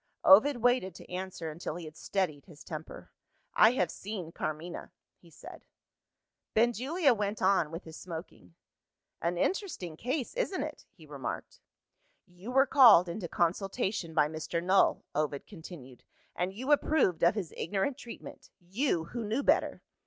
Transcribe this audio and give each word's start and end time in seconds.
Ovid 0.23 0.57
waited 0.63 0.95
to 0.95 1.11
answer 1.13 1.51
until 1.51 1.75
he 1.75 1.85
had 1.85 1.95
steadied 1.95 2.45
his 2.47 2.63
temper. 2.63 3.11
"I 3.53 3.73
have 3.73 3.91
seen 3.91 4.31
Carmina," 4.31 4.91
he 5.19 5.29
said. 5.29 5.63
Benjulia 6.55 7.13
went 7.13 7.39
on 7.39 7.69
with 7.69 7.83
his 7.83 7.97
smoking. 7.99 8.55
"An 9.21 9.37
interesting 9.37 9.95
case, 9.97 10.33
isn't 10.33 10.63
it?" 10.63 10.87
he 10.89 11.05
remarked. 11.05 11.59
"You 12.25 12.49
were 12.49 12.65
called 12.65 13.07
into 13.07 13.27
consultation 13.27 14.15
by 14.15 14.27
Mr. 14.27 14.63
Null," 14.63 15.03
Ovid 15.13 15.45
continued; 15.45 16.03
"and 16.35 16.51
you 16.51 16.71
approved 16.71 17.21
of 17.23 17.35
his 17.35 17.53
ignorant 17.55 17.95
treatment 17.99 18.49
you, 18.59 19.03
who 19.03 19.23
knew 19.23 19.43
better." 19.43 19.83